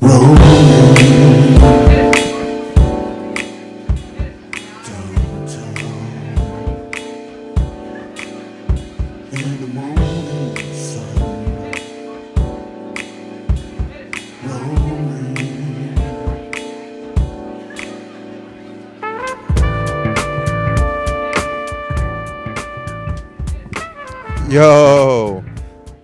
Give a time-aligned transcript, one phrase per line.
[0.00, 0.14] Yo,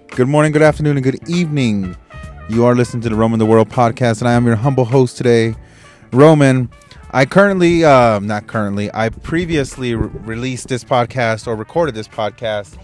[0.08, 1.96] good morning, good afternoon, and good evening.
[2.46, 5.16] You are listening to the Roman the World podcast, and I am your humble host
[5.16, 5.54] today,
[6.12, 6.68] Roman.
[7.10, 12.76] I currently, uh, not currently, I previously re- released this podcast or recorded this podcast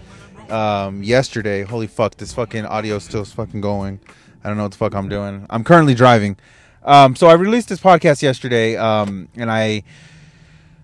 [0.51, 1.61] um, yesterday.
[1.61, 3.99] Holy fuck, this fucking audio is still fucking going.
[4.43, 5.45] I don't know what the fuck I'm doing.
[5.51, 6.37] I'm currently driving.
[6.83, 9.83] Um, so I released this podcast yesterday, um, and I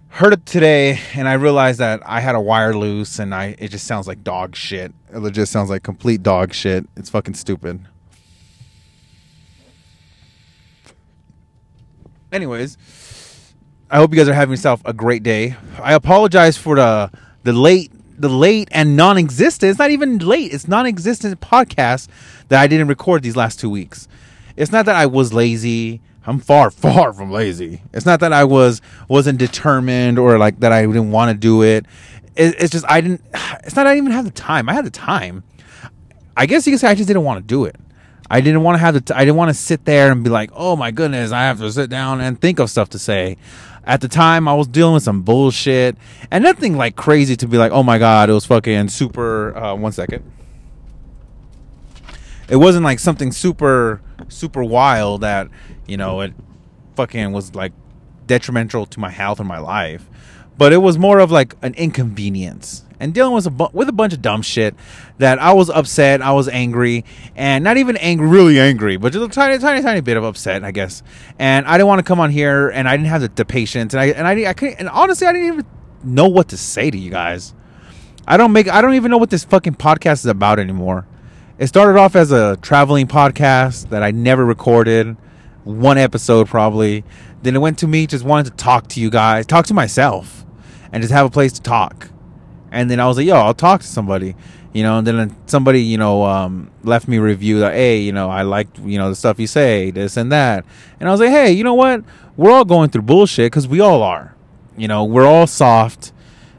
[0.10, 3.70] heard it today and I realized that I had a wire loose and I it
[3.70, 4.94] just sounds like dog shit.
[5.12, 6.88] It just sounds like complete dog shit.
[6.96, 7.86] It's fucking stupid.
[12.32, 12.78] Anyways,
[13.90, 15.56] I hope you guys are having yourself a great day.
[15.82, 17.12] I apologize for the
[17.44, 19.70] the late the late and non-existent.
[19.70, 20.54] It's not even late.
[20.54, 22.08] It's non-existent podcast
[22.50, 24.08] that I didn't record these last 2 weeks.
[24.56, 27.82] It's not that I was lazy I'm far, far from lazy.
[27.94, 31.64] It's not that I was wasn't determined or like that I didn't want to do
[31.64, 31.86] it.
[32.36, 32.56] it.
[32.60, 33.22] It's just I didn't.
[33.64, 34.70] It's not I didn't even have the time.
[34.70, 35.44] I had the time.
[36.36, 37.76] I guess you could say I just didn't want to do it.
[38.30, 39.02] I didn't want to have the.
[39.02, 41.60] T- I didn't want to sit there and be like, oh my goodness, I have
[41.60, 43.38] to sit down and think of stuff to say.
[43.86, 45.96] At the time, I was dealing with some bullshit
[46.30, 49.56] and nothing like crazy to be like, oh my god, it was fucking super.
[49.58, 50.30] Uh, one second.
[52.50, 55.50] It wasn't like something super, super wild that
[55.88, 56.34] you know, it
[56.96, 57.72] fucking was like
[58.26, 60.10] detrimental to my health and my life.
[60.58, 63.94] But it was more of like an inconvenience and dealing with a bu- with a
[63.94, 64.76] bunch of dumb shit
[65.18, 69.26] that I was upset, I was angry, and not even angry, really angry, but just
[69.26, 71.04] a tiny, tiny, tiny bit of upset, I guess.
[71.40, 73.94] And I didn't want to come on here, and I didn't have the, the patience,
[73.94, 75.66] and I and I, I couldn't, and honestly, I didn't even
[76.04, 77.54] know what to say to you guys.
[78.28, 81.08] I don't make, I don't even know what this fucking podcast is about anymore.
[81.58, 85.16] It started off as a traveling podcast that I never recorded
[85.64, 87.04] one episode probably.
[87.42, 90.46] Then it went to me just wanting to talk to you guys, talk to myself,
[90.92, 92.10] and just have a place to talk.
[92.72, 94.36] And then I was like, yo, I'll talk to somebody,
[94.74, 94.98] you know.
[94.98, 98.42] And then somebody, you know, um, left me a review that, hey, you know, I
[98.42, 100.66] liked, you know, the stuff you say, this and that.
[101.00, 102.04] And I was like, hey, you know what?
[102.36, 104.36] We're all going through bullshit because we all are.
[104.76, 106.12] You know, we're all soft.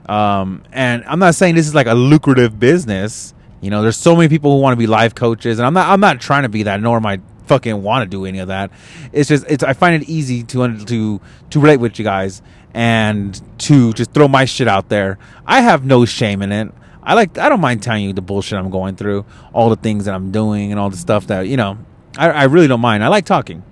[0.09, 3.35] Um, and I'm not saying this is like a lucrative business.
[3.61, 5.89] You know, there's so many people who want to be life coaches, and I'm not.
[5.89, 8.49] I'm not trying to be that, nor am I fucking want to do any of
[8.49, 8.71] that.
[9.13, 11.21] It's just it's I find it easy to to
[11.51, 12.43] to relate with you guys
[12.75, 15.19] and to just throw my shit out there.
[15.47, 16.73] I have no shame in it.
[17.03, 20.05] I like I don't mind telling you the bullshit I'm going through, all the things
[20.05, 21.79] that I'm doing, and all the stuff that you know.
[22.17, 23.03] I, I really don't mind.
[23.03, 23.63] I like talking.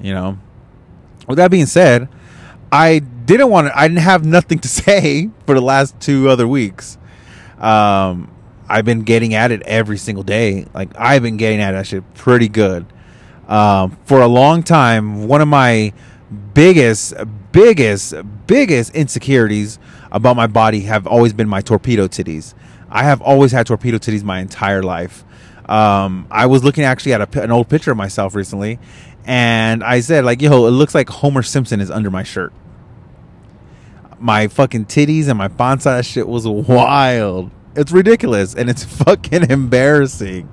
[0.00, 0.38] You know.
[1.28, 2.08] With that being said,
[2.72, 3.78] I didn't want to.
[3.78, 6.98] I didn't have nothing to say for the last two other weeks.
[7.58, 8.32] Um,
[8.68, 10.66] I've been getting at it every single day.
[10.74, 12.86] Like I've been getting at that shit pretty good.
[13.46, 15.92] Um, for a long time, one of my
[16.54, 17.12] biggest,
[17.52, 18.14] biggest,
[18.46, 19.78] biggest insecurities
[20.10, 22.54] about my body have always been my torpedo titties.
[22.90, 25.24] I have always had torpedo titties my entire life.
[25.68, 28.78] Um, I was looking actually at a, an old picture of myself recently,
[29.24, 32.52] and I said like, "Yo, it looks like Homer Simpson is under my shirt."
[34.18, 37.50] My fucking titties and my bonsai shit was wild.
[37.74, 40.48] It's ridiculous and it's fucking embarrassing.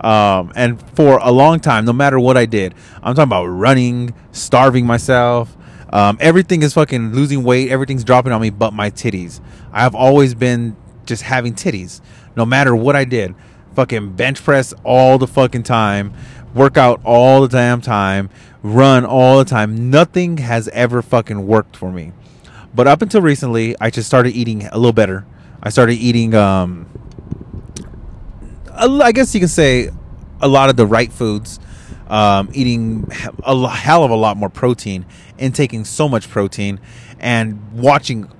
[0.00, 4.14] Um, and for a long time, no matter what I did, I'm talking about running,
[4.32, 5.56] starving myself.
[5.92, 7.70] Um, everything is fucking losing weight.
[7.70, 9.40] Everything's dropping on me, but my titties.
[9.72, 12.00] I have always been just having titties,
[12.34, 13.34] no matter what I did.
[13.74, 16.14] Fucking bench press all the fucking time,
[16.54, 18.30] workout all the damn time,
[18.62, 19.90] run all the time.
[19.90, 22.12] Nothing has ever fucking worked for me.
[22.74, 25.26] But up until recently, I just started eating a little better.
[25.62, 26.86] I started eating, um,
[28.70, 29.90] I guess you can say,
[30.40, 31.60] a lot of the right foods.
[32.12, 33.10] Um, eating
[33.42, 35.06] a hell of a lot more protein
[35.38, 36.78] and taking so much protein
[37.18, 38.30] and watching,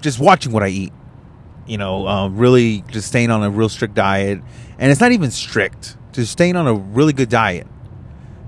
[0.00, 0.92] just watching what I eat.
[1.66, 4.40] You know, uh, really just staying on a real strict diet,
[4.78, 5.96] and it's not even strict.
[6.12, 7.68] Just staying on a really good diet.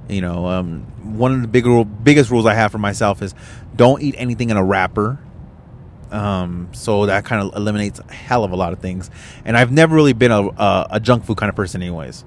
[0.08, 0.82] You know, um,
[1.16, 3.34] one of the bigger, biggest rules I have for myself is
[3.74, 5.20] don't eat anything in a wrapper
[6.10, 9.10] um, so that kind of eliminates a hell of a lot of things.
[9.44, 12.24] And I've never really been a, a, a junk food kind of person, anyways.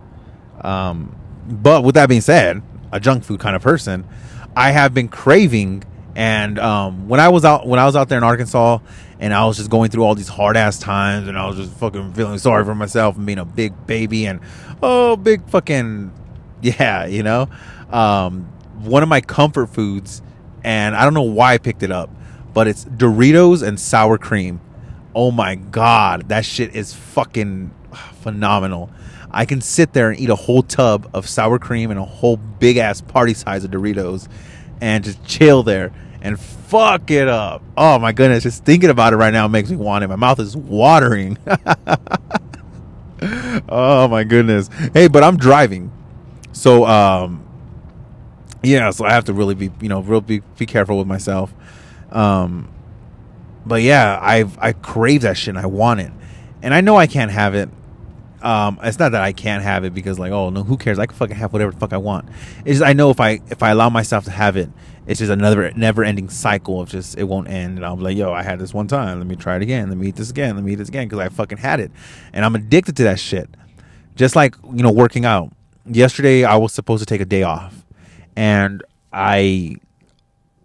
[0.61, 1.15] Um,
[1.49, 2.61] but with that being said,
[2.91, 4.05] a junk food kind of person,
[4.55, 5.83] I have been craving.
[6.15, 8.79] And um, when I was out, when I was out there in Arkansas,
[9.19, 11.73] and I was just going through all these hard ass times, and I was just
[11.73, 14.39] fucking feeling sorry for myself and being a big baby, and
[14.81, 16.11] oh, big fucking
[16.61, 17.49] Yeah, you know,
[17.89, 18.45] um,
[18.79, 20.21] one of my comfort foods,
[20.63, 22.09] and I don't know why I picked it up,
[22.53, 24.59] but it's Doritos and sour cream.
[25.15, 27.71] Oh my god, that shit is fucking
[28.21, 28.89] phenomenal.
[29.31, 32.37] I can sit there and eat a whole tub of sour cream and a whole
[32.37, 34.27] big ass party size of Doritos
[34.81, 35.91] and just chill there
[36.21, 37.61] and fuck it up.
[37.77, 40.07] Oh my goodness, just thinking about it right now makes me want it.
[40.07, 41.37] My mouth is watering.
[43.69, 44.69] oh my goodness.
[44.93, 45.91] Hey, but I'm driving.
[46.51, 47.45] So um
[48.61, 51.53] yeah, so I have to really be, you know, real be be careful with myself.
[52.11, 52.69] Um
[53.65, 56.11] but yeah, I've I crave that shit and I want it.
[56.61, 57.69] And I know I can't have it
[58.41, 60.99] um, it's not that I can't have it because like, oh no, who cares?
[60.99, 62.29] I can fucking have whatever the fuck I want.
[62.59, 64.69] It's just I know if I if I allow myself to have it,
[65.07, 67.77] it's just another never ending cycle of just it won't end.
[67.77, 69.17] And I'll be like, yo, I had this one time.
[69.17, 69.89] Let me try it again.
[69.89, 70.55] Let me eat this again.
[70.55, 71.91] Let me eat this again because I fucking had it,
[72.33, 73.49] and I'm addicted to that shit.
[74.15, 75.51] Just like you know, working out.
[75.85, 77.83] Yesterday I was supposed to take a day off,
[78.35, 79.77] and I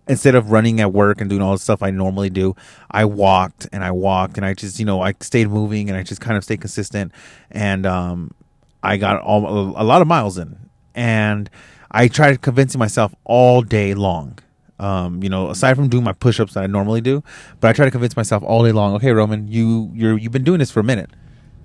[0.06, 2.54] instead of running at work and doing all the stuff I normally do,
[2.90, 6.02] I walked and I walked and I just, you know, I stayed moving and I
[6.02, 7.12] just kind of stayed consistent.
[7.50, 8.32] And um,
[8.82, 9.46] I got all,
[9.76, 10.58] a lot of miles in.
[10.94, 11.48] And
[11.90, 14.38] I tried convincing myself all day long.
[14.78, 17.22] Um, you know, aside from doing my push-ups that I normally do,
[17.60, 18.94] but I try to convince myself all day long.
[18.96, 21.10] Okay, Roman, you you're you've been doing this for a minute.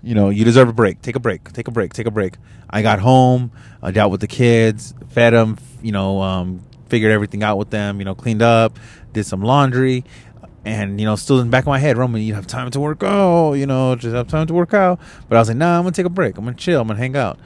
[0.03, 1.01] You know, you deserve a break.
[1.01, 1.51] Take a break.
[1.51, 1.91] Take a break.
[1.91, 2.35] Take a break.
[2.69, 3.51] I got home.
[3.81, 5.57] I dealt with the kids, fed them.
[5.81, 8.77] You know, um, figured everything out with them, you know, cleaned up,
[9.13, 10.03] did some laundry,
[10.65, 12.79] and you know, still in the back of my head, Roman, you have time to
[12.79, 14.99] work out, you know, just have time to work out.
[15.27, 16.37] But I was like, nah, I'm gonna take a break.
[16.37, 16.81] I'm gonna chill.
[16.81, 17.39] I'm gonna hang out.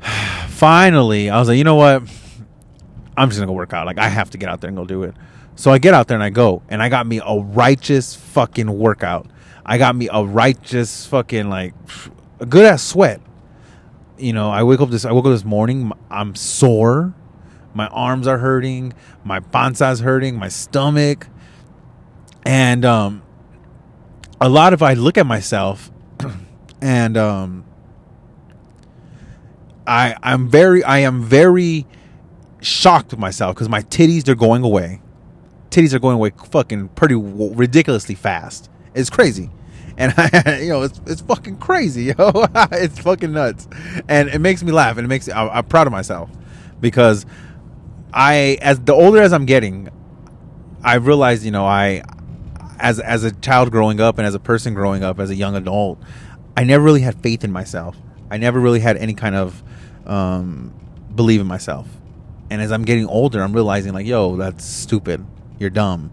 [0.48, 2.02] Finally, I was like, you know what?
[3.16, 3.86] I'm just gonna go work out.
[3.86, 5.14] Like I have to get out there and go do it.
[5.56, 8.70] So I get out there and I go, and I got me a righteous fucking
[8.76, 9.26] workout.
[9.64, 11.74] I got me a righteous fucking like
[12.40, 13.20] a good ass sweat.
[14.18, 15.92] You know, I wake up this I woke up this morning.
[16.10, 17.14] I'm sore
[17.74, 18.92] my arms are hurting,
[19.24, 21.28] my panza's hurting, my stomach.
[22.46, 23.22] And um
[24.40, 25.90] a lot of I look at myself
[26.80, 27.64] and um
[29.86, 31.86] I I'm very I am very
[32.60, 35.00] shocked with myself because my titties they're going away.
[35.70, 38.70] Titties are going away fucking pretty ridiculously fast.
[38.94, 39.50] It's crazy.
[39.96, 42.14] And I, you know, it's it's fucking crazy, yo.
[42.72, 43.68] it's fucking nuts,
[44.08, 46.30] and it makes me laugh, and it makes I, I'm proud of myself
[46.80, 47.26] because
[48.14, 49.88] I as the older as I'm getting,
[50.84, 52.02] I realized, you know, I
[52.78, 55.56] as as a child growing up and as a person growing up as a young
[55.56, 55.98] adult,
[56.56, 57.96] I never really had faith in myself.
[58.30, 59.62] I never really had any kind of
[60.06, 60.72] um,
[61.14, 61.88] believe in myself.
[62.50, 65.26] And as I'm getting older, I'm realizing like, yo, that's stupid.
[65.58, 66.12] You're dumb.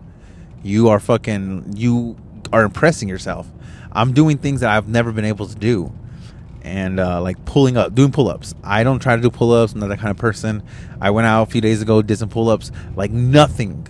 [0.64, 1.74] You are fucking.
[1.76, 2.18] You
[2.52, 3.48] are impressing yourself.
[3.92, 5.94] I'm doing things that I've never been able to do
[6.64, 8.54] and uh, like pulling up, doing pull ups.
[8.64, 9.74] I don't try to do pull ups.
[9.74, 10.64] I'm not that kind of person.
[11.00, 13.88] I went out a few days ago, did some pull ups, like nothing.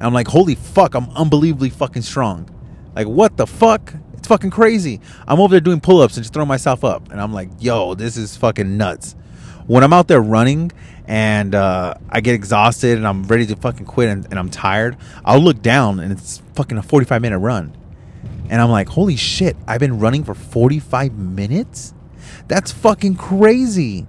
[0.00, 2.48] I'm like, holy fuck, I'm unbelievably fucking strong.
[2.94, 3.94] Like, what the fuck?
[4.14, 5.00] It's fucking crazy.
[5.26, 7.10] I'm over there doing pull ups and just throwing myself up.
[7.10, 9.16] And I'm like, yo, this is fucking nuts.
[9.66, 10.72] When I'm out there running
[11.06, 14.96] and uh, I get exhausted and I'm ready to fucking quit and, and I'm tired,
[15.24, 17.74] I'll look down and it's fucking a 45 minute run.
[18.50, 21.93] And I'm like, holy shit, I've been running for 45 minutes?
[22.48, 24.06] That's fucking crazy.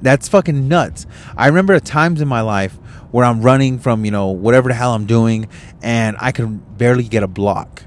[0.00, 1.06] That's fucking nuts.
[1.36, 2.74] I remember at times in my life
[3.10, 5.48] where I'm running from, you know, whatever the hell I'm doing
[5.82, 7.82] and I can barely get a block.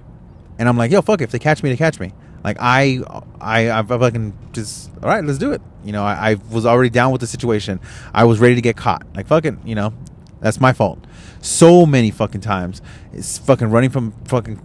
[0.57, 1.25] And I'm like, yo, fuck it.
[1.25, 2.13] If they catch me, they catch me.
[2.43, 2.99] Like I,
[3.39, 5.61] I, I fucking just, all right, let's do it.
[5.83, 7.79] You know, I, I was already down with the situation.
[8.13, 9.05] I was ready to get caught.
[9.15, 9.93] Like fucking, you know,
[10.39, 11.05] that's my fault.
[11.41, 12.81] So many fucking times,
[13.13, 14.63] it's fucking running from fucking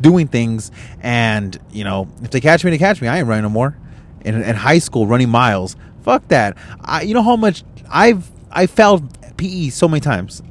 [0.00, 3.08] doing things, and you know, if they catch me, they catch me.
[3.08, 3.76] I ain't running no more
[4.26, 5.76] in, in high school running miles.
[6.02, 6.56] Fuck that.
[6.80, 10.42] I, you know how much I've I failed PE so many times.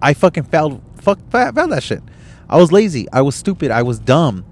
[0.00, 0.82] I fucking failed.
[0.96, 2.02] Fuck failed that shit.
[2.48, 3.06] I was lazy.
[3.12, 3.70] I was stupid.
[3.70, 4.44] I was dumb.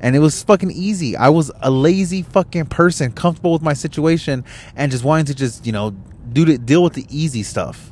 [0.00, 1.16] And it was fucking easy.
[1.16, 4.44] I was a lazy fucking person, comfortable with my situation,
[4.76, 5.90] and just wanting to just you know
[6.32, 7.90] do to deal with the easy stuff.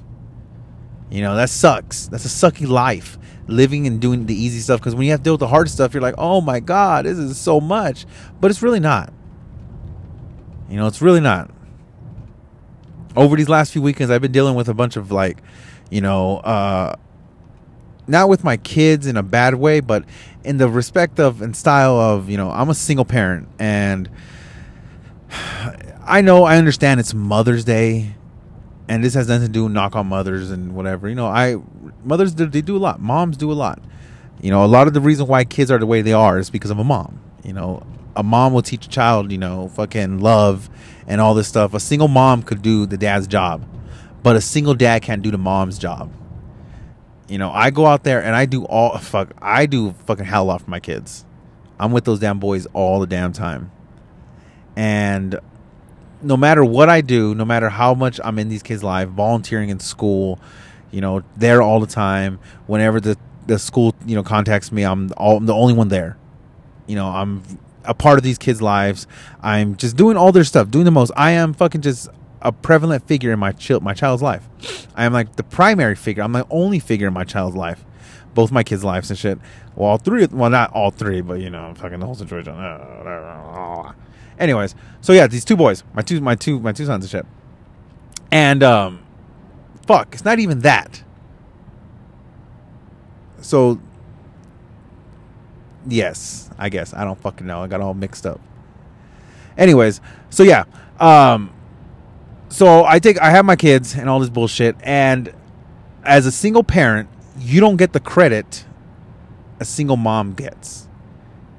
[1.11, 2.07] You know that sucks.
[2.09, 5.25] That's a sucky life living and doing the easy stuff because when you have to
[5.25, 8.07] deal with the hard stuff, you're like, oh my god, this is so much.
[8.41, 9.13] But it's really not.
[10.69, 11.51] You know, it's really not.
[13.17, 15.39] Over these last few weekends, I've been dealing with a bunch of like,
[15.91, 16.95] you know, uh,
[18.07, 20.05] not with my kids in a bad way, but
[20.45, 24.09] in the respect of and style of, you know, I'm a single parent and
[26.07, 28.15] I know, I understand it's Mother's Day
[28.89, 31.09] and this has nothing to do with knock on mothers and whatever.
[31.09, 31.57] You know, I
[32.05, 33.01] mothers they do a lot.
[33.01, 33.81] Moms do a lot.
[34.41, 36.49] You know, a lot of the reason why kids are the way they are is
[36.49, 37.21] because of a mom.
[37.45, 37.87] You know,
[38.19, 40.69] a mom will teach a child, you know, fucking love
[41.07, 41.73] and all this stuff.
[41.73, 43.65] A single mom could do the dad's job,
[44.25, 46.13] but a single dad can't do the mom's job.
[47.29, 49.33] You know, I go out there and I do all fuck.
[49.41, 51.25] I do fucking hell off my kids.
[51.79, 53.71] I'm with those damn boys all the damn time,
[54.75, 55.39] and
[56.21, 59.69] no matter what I do, no matter how much I'm in these kids' life, volunteering
[59.69, 60.41] in school,
[60.91, 62.41] you know, there all the time.
[62.67, 66.17] Whenever the the school you know contacts me, I'm all I'm the only one there.
[66.89, 67.43] You know, I'm
[67.89, 69.07] a part of these kids' lives.
[69.43, 71.11] I'm just doing all their stuff, doing the most.
[71.17, 72.09] I am fucking just
[72.41, 74.49] a prevalent figure in my child my child's life.
[74.95, 76.23] I am like the primary figure.
[76.23, 77.85] I'm the only figure in my child's life,
[78.35, 79.39] both my kids' lives and shit.
[79.75, 80.27] Well, all three.
[80.27, 82.55] Well, not all three, but you know, fucking the whole situation.
[84.39, 87.27] Anyways, so yeah, these two boys, my two, my two, my two sons and shit,
[88.31, 89.01] and um,
[89.87, 91.03] fuck, it's not even that.
[93.41, 93.81] So,
[95.87, 97.63] yes, I guess I don't fucking know.
[97.63, 98.41] I got all mixed up.
[99.57, 100.01] Anyways,
[100.31, 100.65] so yeah,
[101.01, 101.53] um,
[102.49, 105.33] so I take I have my kids and all this bullshit, and
[106.05, 108.65] as a single parent, you don't get the credit
[109.61, 110.89] a single mom gets.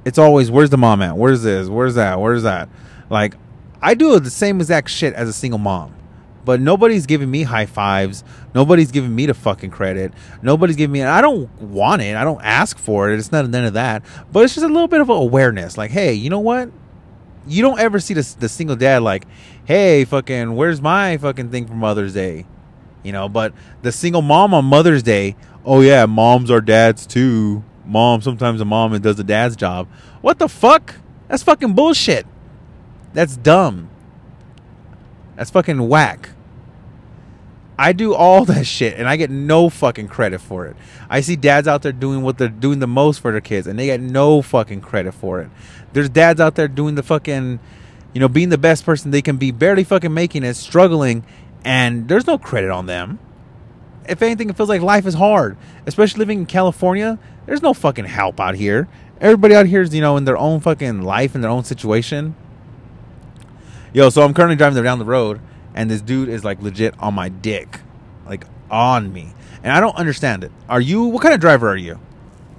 [0.06, 1.18] It's always where's the mom at?
[1.18, 1.68] Where's this?
[1.68, 2.20] Where's that?
[2.20, 2.70] Where's that?
[3.10, 3.36] Like
[3.82, 5.96] I do the same exact shit as a single mom.
[6.46, 8.24] But nobody's giving me high fives.
[8.55, 10.13] Nobody's giving me the fucking credit.
[10.41, 11.03] Nobody's giving me.
[11.03, 12.15] I don't want it.
[12.15, 13.19] I don't ask for it.
[13.19, 14.03] It's not none of that.
[14.31, 15.77] But it's just a little bit of awareness.
[15.77, 16.72] Like, hey, you know what?
[17.48, 19.25] You don't ever see the, the single dad like,
[19.65, 22.46] hey, fucking, where's my fucking thing for Mother's Day?
[23.03, 27.63] You know, but the single mom on Mother's Day, oh yeah, moms are dads too.
[27.86, 29.88] Mom, sometimes a mom and does the dad's job.
[30.22, 30.96] What the fuck?
[31.27, 32.27] That's fucking bullshit.
[33.13, 33.89] That's dumb.
[35.39, 36.31] That's fucking whack.
[37.77, 40.75] I do all that shit and I get no fucking credit for it.
[41.10, 43.79] I see dads out there doing what they're doing the most for their kids and
[43.79, 45.50] they get no fucking credit for it.
[45.93, 47.62] There's dads out there doing the fucking,
[48.12, 51.24] you know, being the best person they can be, barely fucking making it, struggling,
[51.63, 53.17] and there's no credit on them.
[54.10, 55.55] If anything, it feels like life is hard,
[55.86, 57.17] especially living in California.
[57.46, 58.89] There's no fucking help out here.
[59.22, 62.36] Everybody out here is, you know, in their own fucking life, in their own situation.
[63.91, 65.41] Yo, so I'm currently driving down the road,
[65.74, 67.79] and this dude is like legit on my dick,
[68.27, 70.51] like on me, and I don't understand it.
[70.67, 71.05] Are you?
[71.05, 72.00] What kind of driver are you?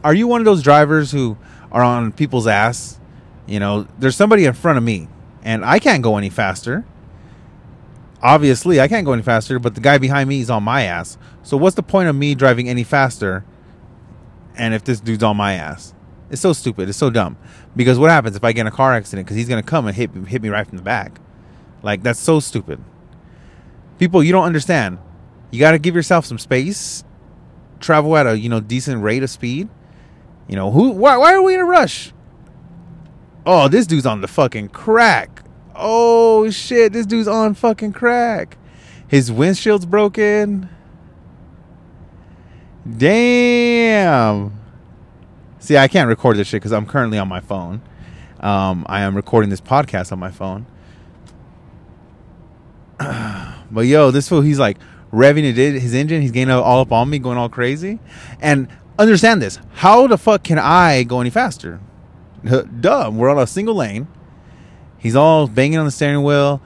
[0.02, 1.38] Are you one of those drivers who
[1.70, 2.98] are on people's ass?
[3.46, 5.08] You know, there's somebody in front of me,
[5.44, 6.84] and I can't go any faster.
[8.22, 11.16] Obviously, I can't go any faster, but the guy behind me is on my ass.
[11.42, 13.44] So what's the point of me driving any faster?
[14.56, 15.94] And if this dude's on my ass,
[16.30, 16.88] it's so stupid.
[16.88, 17.36] It's so dumb.
[17.76, 19.26] Because what happens if I get in a car accident?
[19.26, 21.20] Because he's gonna come and hit hit me right from the back.
[21.82, 22.82] Like that's so stupid.
[23.98, 24.98] People, you don't understand.
[25.50, 27.04] You got to give yourself some space.
[27.80, 29.68] Travel at a you know decent rate of speed.
[30.48, 30.90] You know who?
[30.90, 31.16] Why?
[31.16, 32.12] Why are we in a rush?
[33.44, 35.44] Oh, this dude's on the fucking crack.
[35.74, 38.58] Oh shit, this dude's on fucking crack.
[39.08, 40.68] His windshield's broken.
[42.96, 44.59] Damn.
[45.60, 47.82] See, I can't record this shit because I'm currently on my phone.
[48.40, 50.64] Um, I am recording this podcast on my phone.
[53.70, 54.78] but yo, this fool, he's like
[55.12, 56.22] revving it, his engine.
[56.22, 57.98] He's getting all up on me, going all crazy.
[58.40, 61.78] And understand this: how the fuck can I go any faster?
[62.80, 64.08] Duh, we're on a single lane.
[64.96, 66.62] He's all banging on the steering wheel.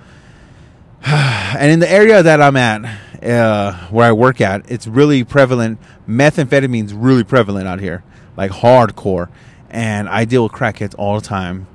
[1.05, 5.81] and in the area that I'm at, uh, where I work at, it's really prevalent.
[6.09, 8.05] Methamphetamine's really prevalent out here
[8.37, 9.29] like hardcore.
[9.71, 11.67] And I deal with crackheads all the time.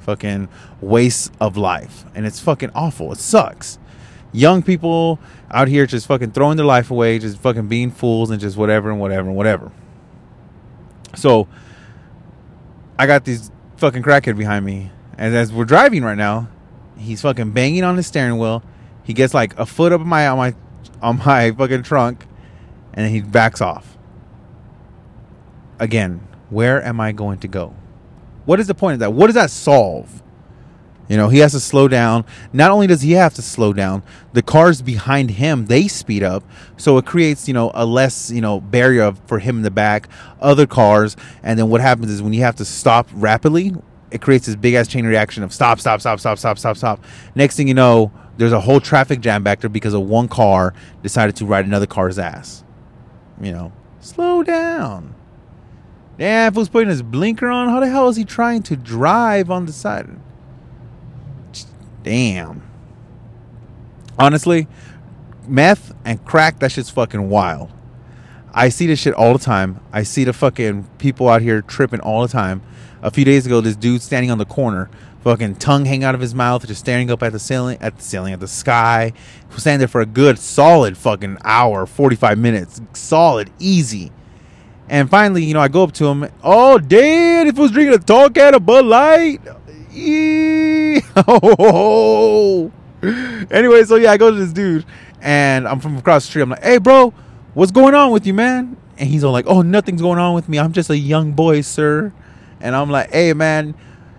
[0.00, 0.48] Fucking
[0.80, 2.04] waste of life.
[2.14, 3.12] And it's fucking awful.
[3.12, 3.78] It sucks.
[4.32, 5.18] Young people
[5.50, 8.90] out here just fucking throwing their life away, just fucking being fools and just whatever
[8.90, 9.70] and whatever and whatever.
[11.14, 11.46] So
[12.98, 14.90] I got these fucking crackhead behind me.
[15.18, 16.48] And as we're driving right now,
[16.96, 18.62] he's fucking banging on the steering wheel.
[19.04, 20.54] He gets like a foot up my on my
[21.02, 22.26] on my fucking trunk
[22.94, 23.91] and he backs off
[25.82, 27.74] again, where am I going to go?
[28.44, 29.12] What is the point of that?
[29.12, 30.22] What does that solve?
[31.08, 32.24] You know, he has to slow down.
[32.52, 36.44] Not only does he have to slow down, the cars behind him they speed up,
[36.76, 40.08] so it creates you know a less you know barrier for him in the back,
[40.40, 43.74] other cars, and then what happens is when you have to stop rapidly,
[44.12, 47.04] it creates this big ass chain reaction of stop, stop, stop, stop, stop, stop, stop.
[47.34, 50.72] Next thing you know, there's a whole traffic jam back there because of one car
[51.02, 52.64] decided to ride another car's ass.
[53.40, 55.14] You know, slow down.
[56.22, 57.68] Damn, fool's putting his blinker on.
[57.68, 60.08] How the hell is he trying to drive on the side?
[62.04, 62.62] Damn.
[64.16, 64.68] Honestly,
[65.48, 67.72] meth and crack, that shit's fucking wild.
[68.54, 69.80] I see this shit all the time.
[69.92, 72.62] I see the fucking people out here tripping all the time.
[73.02, 74.90] A few days ago, this dude standing on the corner,
[75.24, 78.02] fucking tongue hanging out of his mouth, just staring up at the ceiling, at the
[78.04, 79.12] ceiling, at the sky.
[79.56, 82.80] Standing there for a good, solid fucking hour, 45 minutes.
[82.92, 84.12] Solid, easy.
[84.92, 86.28] And finally, you know, I go up to him.
[86.44, 89.40] Oh, damn, if he was drinking a tall can of Bud Light.
[91.16, 92.70] Oh.
[93.50, 94.84] anyway, so yeah, I go to this dude,
[95.22, 96.42] and I'm from across the street.
[96.42, 97.14] I'm like, hey, bro,
[97.54, 98.76] what's going on with you, man?
[98.98, 100.58] And he's all like, oh, nothing's going on with me.
[100.58, 102.12] I'm just a young boy, sir.
[102.60, 103.74] And I'm like, hey, man,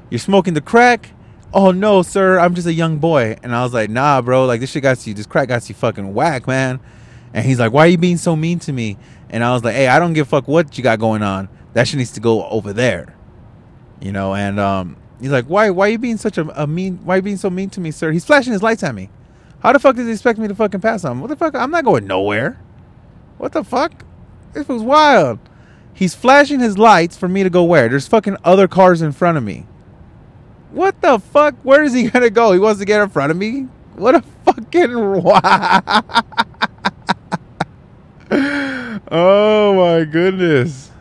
[0.10, 1.12] you're smoking the crack?
[1.53, 3.38] Oh, no, sir, I'm just a young boy.
[3.44, 5.75] And I was like, nah, bro, like, this shit got you, this crack got you
[5.75, 6.80] fucking whack, man.
[7.32, 8.98] And he's like, why are you being so mean to me?
[9.34, 11.50] And I was like, hey, I don't give a fuck what you got going on.
[11.74, 13.16] That shit needs to go over there.
[14.00, 17.00] You know, and um, he's like, why, why are you being such a, a mean,
[17.04, 18.12] why are you being so mean to me, sir?
[18.12, 19.10] He's flashing his lights at me.
[19.60, 21.20] How the fuck does he expect me to fucking pass on?
[21.20, 21.56] What the fuck?
[21.56, 22.62] I'm not going nowhere.
[23.40, 24.06] What the fuck?
[24.54, 25.40] This was wild.
[25.96, 27.90] He's flashing his lights for me to go where?
[27.90, 29.66] There's fucking other cars in front of me.
[30.70, 31.56] What the fuck?
[31.63, 32.52] Where is he gonna go?
[32.52, 33.68] He wants to get in front of me?
[33.96, 34.94] What a fucking.
[39.12, 40.91] oh my goodness.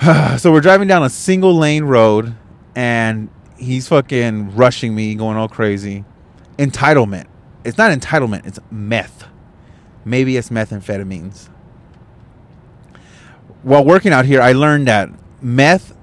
[0.38, 2.34] so we're driving down a single lane road
[2.74, 6.04] and he's fucking rushing me, going all crazy.
[6.58, 7.26] Entitlement.
[7.64, 9.26] It's not entitlement, it's meth.
[10.04, 11.48] Maybe it's methamphetamines.
[13.62, 15.96] While working out here, I learned that meth,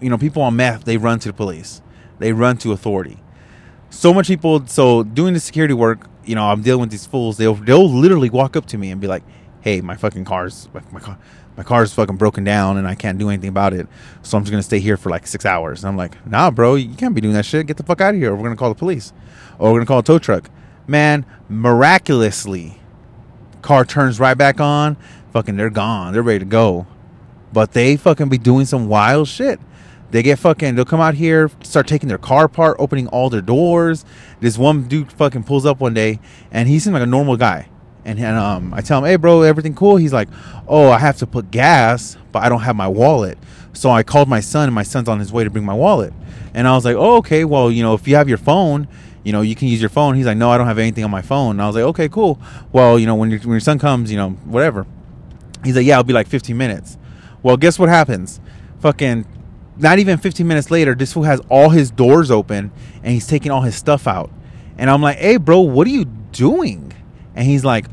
[0.00, 1.82] you know, people on meth, they run to the police.
[2.18, 3.22] They run to authority.
[3.90, 7.36] So much people, so doing the security work, you know, I'm dealing with these fools.
[7.36, 9.24] They'll, they'll literally walk up to me and be like,
[9.60, 11.18] hey, my fucking car's, my, car,
[11.56, 13.86] my car's fucking broken down and I can't do anything about it.
[14.22, 15.84] So I'm just gonna stay here for like six hours.
[15.84, 17.66] And I'm like, nah, bro, you can't be doing that shit.
[17.66, 18.32] Get the fuck out of here.
[18.32, 19.12] Or we're gonna call the police.
[19.58, 20.50] Or we're gonna call a tow truck.
[20.86, 22.80] Man, miraculously,
[23.62, 24.96] car turns right back on.
[25.32, 26.12] Fucking, they're gone.
[26.12, 26.86] They're ready to go.
[27.52, 29.60] But they fucking be doing some wild shit.
[30.10, 33.40] They get fucking, they'll come out here, start taking their car apart, opening all their
[33.40, 34.04] doors.
[34.40, 36.18] This one dude fucking pulls up one day
[36.50, 37.68] and he seemed like a normal guy.
[38.04, 39.96] And, and um, I tell him, hey, bro, everything cool?
[39.96, 40.28] He's like,
[40.66, 43.38] oh, I have to put gas, but I don't have my wallet.
[43.72, 46.12] So I called my son, and my son's on his way to bring my wallet.
[46.54, 48.88] And I was like, oh, okay, well, you know, if you have your phone,
[49.22, 50.14] you know, you can use your phone.
[50.14, 51.52] He's like, no, I don't have anything on my phone.
[51.52, 52.40] And I was like, okay, cool.
[52.72, 54.86] Well, you know, when your, when your son comes, you know, whatever.
[55.62, 56.96] He's like, yeah, it'll be like 15 minutes.
[57.42, 58.40] Well, guess what happens?
[58.80, 59.26] Fucking,
[59.76, 62.70] not even 15 minutes later, this fool has all his doors open
[63.02, 64.30] and he's taking all his stuff out.
[64.78, 66.89] And I'm like, hey, bro, what are you doing?
[67.40, 67.86] And he's like,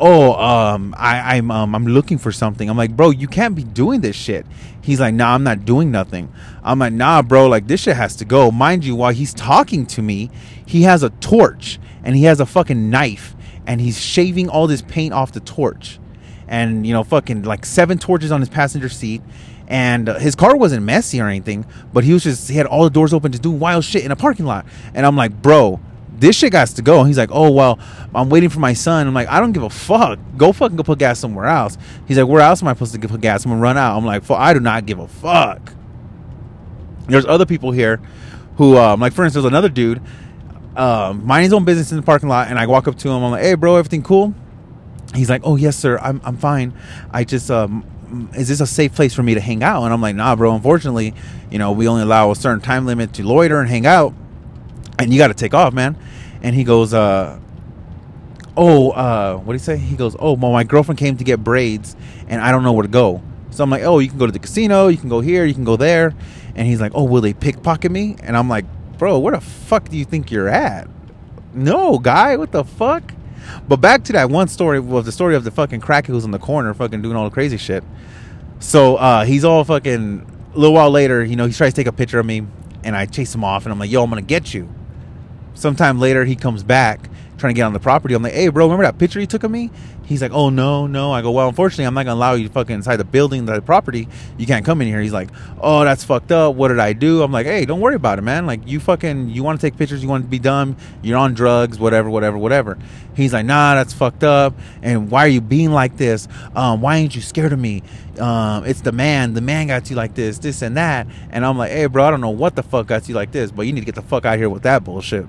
[0.00, 2.68] oh, um, I, I'm, um, I'm looking for something.
[2.68, 4.44] I'm like, bro, you can't be doing this shit.
[4.82, 6.32] He's like, nah, I'm not doing nothing.
[6.64, 8.50] I'm like, nah, bro, like this shit has to go.
[8.50, 10.32] Mind you, while he's talking to me,
[10.66, 13.36] he has a torch and he has a fucking knife
[13.68, 16.00] and he's shaving all this paint off the torch.
[16.48, 19.22] And, you know, fucking like seven torches on his passenger seat.
[19.68, 22.82] And uh, his car wasn't messy or anything, but he was just, he had all
[22.82, 24.66] the doors open to do wild shit in a parking lot.
[24.92, 25.78] And I'm like, bro,
[26.18, 26.98] this shit got to go.
[26.98, 27.78] And he's like, oh, well,
[28.14, 29.06] I'm waiting for my son.
[29.06, 30.18] I'm like, I don't give a fuck.
[30.36, 31.78] Go fucking go put gas somewhere else.
[32.06, 33.44] He's like, where else am I supposed to put gas?
[33.44, 33.96] I'm going to run out.
[33.96, 35.72] I'm like, I do not give a fuck.
[37.06, 38.00] There's other people here
[38.56, 40.02] who, um, like, for instance, another dude,
[40.76, 42.48] um, minding his own business in the parking lot.
[42.48, 43.22] And I walk up to him.
[43.22, 44.34] I'm like, hey, bro, everything cool?
[45.14, 45.98] He's like, oh, yes, sir.
[45.98, 46.74] I'm, I'm fine.
[47.10, 47.84] I just, um,
[48.34, 49.84] is this a safe place for me to hang out?
[49.84, 51.14] And I'm like, nah, bro, unfortunately,
[51.50, 54.12] you know, we only allow a certain time limit to loiter and hang out
[54.98, 55.96] and you got to take off, man.
[56.42, 57.38] And he goes, uh,
[58.56, 59.76] oh, uh, what do you say?
[59.76, 61.96] He goes, oh, well, my girlfriend came to get braids,
[62.28, 63.22] and I don't know where to go.
[63.50, 65.54] So I'm like, oh, you can go to the casino, you can go here, you
[65.54, 66.14] can go there.
[66.54, 68.16] And he's like, oh, will they pickpocket me?
[68.22, 68.64] And I'm like,
[68.98, 70.88] bro, where the fuck do you think you're at?
[71.54, 73.14] No, guy, what the fuck?
[73.66, 76.30] But back to that one story was the story of the fucking crack who's in
[76.30, 77.82] the corner, fucking doing all the crazy shit.
[78.58, 80.34] So uh, he's all fucking.
[80.54, 82.42] A little while later, you know, he tries to take a picture of me,
[82.82, 84.68] and I chase him off, and I'm like, yo, I'm gonna get you
[85.58, 88.14] sometime later he comes back trying to get on the property.
[88.14, 89.70] I'm like, hey, bro, remember that picture you took of me?
[90.04, 91.12] He's like, oh, no, no.
[91.12, 93.44] I go, well, unfortunately, I'm not going to allow you to fucking inside the building,
[93.44, 94.08] the property.
[94.38, 95.00] You can't come in here.
[95.00, 95.28] He's like,
[95.60, 96.54] oh, that's fucked up.
[96.54, 97.22] What did I do?
[97.22, 98.46] I'm like, hey, don't worry about it, man.
[98.46, 101.34] Like, you fucking, you want to take pictures, you want to be dumb, you're on
[101.34, 102.78] drugs, whatever, whatever, whatever.
[103.14, 104.54] He's like, nah, that's fucked up.
[104.82, 106.26] And why are you being like this?
[106.56, 107.82] Um, why ain't you scared of me?
[108.18, 109.34] Um, it's the man.
[109.34, 111.06] The man got you like this, this, and that.
[111.30, 113.50] And I'm like, hey, bro, I don't know what the fuck got you like this,
[113.50, 115.26] but you need to get the fuck out here with that bullshit.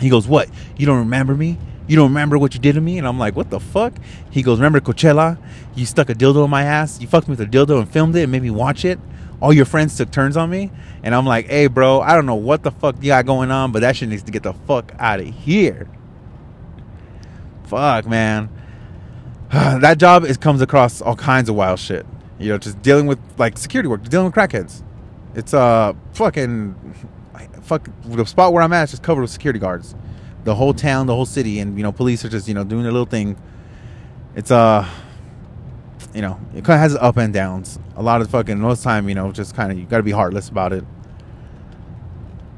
[0.00, 0.48] He goes, What?
[0.76, 1.58] You don't remember me?
[1.86, 2.98] You don't remember what you did to me?
[2.98, 3.94] And I'm like, What the fuck?
[4.30, 5.38] He goes, Remember Coachella?
[5.74, 7.00] You stuck a dildo in my ass?
[7.00, 8.98] You fucked me with a dildo and filmed it and made me watch it?
[9.40, 10.70] All your friends took turns on me?
[11.02, 13.72] And I'm like, Hey, bro, I don't know what the fuck you got going on,
[13.72, 15.88] but that shit needs to get the fuck out of here.
[17.64, 18.48] Fuck, man.
[19.50, 22.06] that job is comes across all kinds of wild shit.
[22.38, 24.82] You know, just dealing with like security work, dealing with crackheads.
[25.34, 26.74] It's uh fucking
[27.64, 29.94] fuck the spot where I'm at is just covered with security guards.
[30.44, 32.82] The whole town, the whole city, and you know, police are just you know doing
[32.82, 33.36] their little thing.
[34.34, 34.88] It's uh,
[36.14, 37.78] you know, it kind of has up and downs.
[37.96, 40.12] A lot of fucking most time, you know, just kind of you got to be
[40.12, 40.84] heartless about it.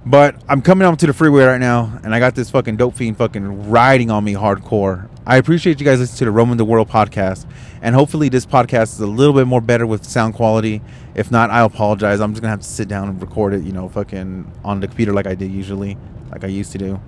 [0.04, 2.94] But I'm coming up to the freeway right now, and I got this fucking dope
[2.94, 5.08] fiend fucking riding on me hardcore.
[5.28, 7.46] I appreciate you guys listening to the Roman the World podcast,
[7.82, 10.82] and hopefully this podcast is a little bit more better with sound quality.
[11.16, 12.20] If not, I apologize.
[12.20, 14.86] I'm just gonna have to sit down and record it, you know, fucking on the
[14.86, 15.98] computer like I did usually,
[16.30, 17.00] like I used to do.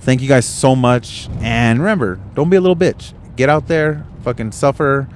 [0.00, 3.14] Thank you guys so much, and remember, don't be a little bitch.
[3.34, 5.08] Get out there, fucking suffer,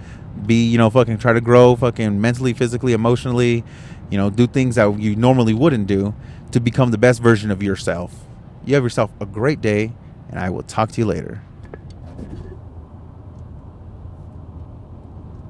[0.47, 3.63] be you know, fucking try to grow, fucking mentally, physically, emotionally,
[4.11, 6.15] you know, do things that you normally wouldn't do
[6.53, 8.25] to become the best version of yourself.
[8.65, 9.93] You have yourself a great day,
[10.31, 11.43] and I will talk to you later.